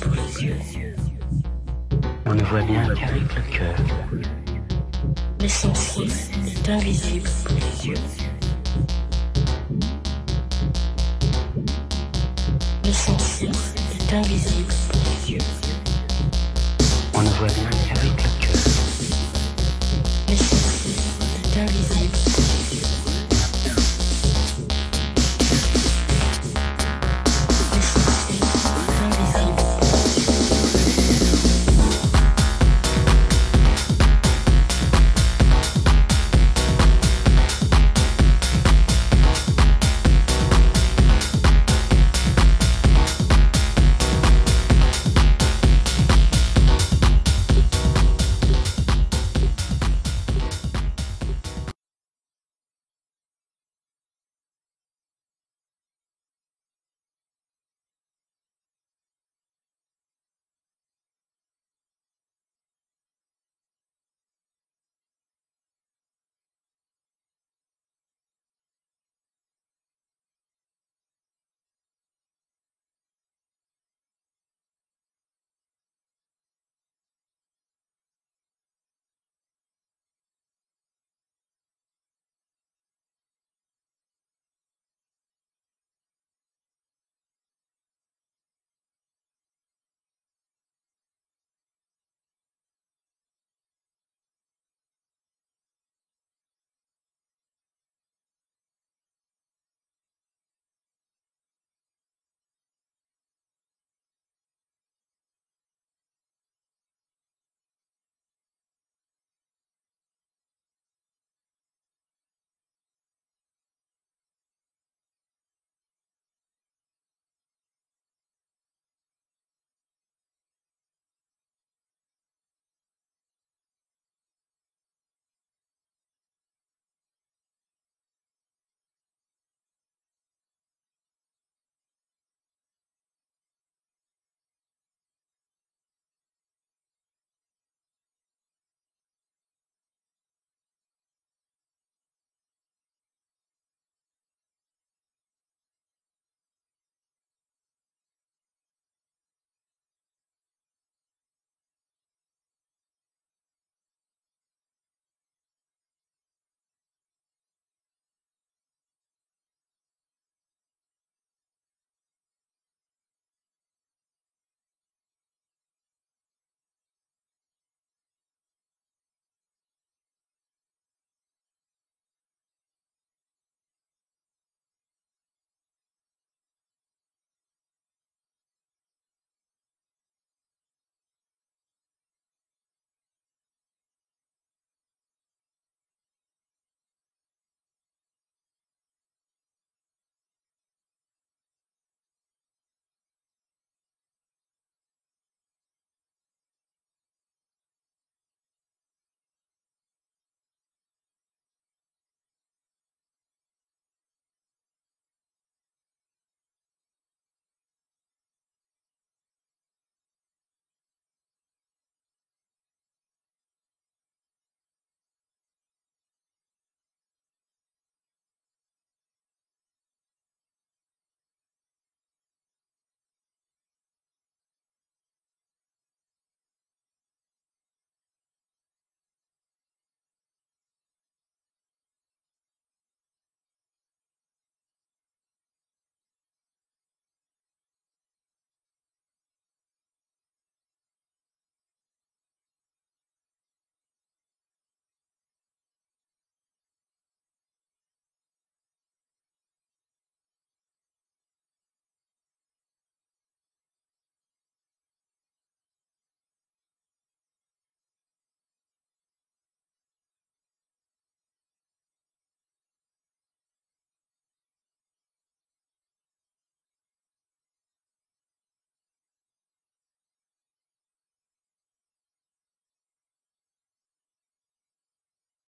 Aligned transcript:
Pour 0.00 0.12
les 0.14 0.44
yeux. 0.44 0.56
On 2.24 2.34
ne 2.34 2.42
voit 2.44 2.62
bien 2.62 2.82
qu'avec 2.94 3.34
le 3.34 3.58
cœur. 3.58 3.76
L'essentiel 5.40 6.08
est 6.46 6.68
invisible 6.68 7.28
pour 7.44 7.56
les 7.56 7.88
yeux. 7.88 8.21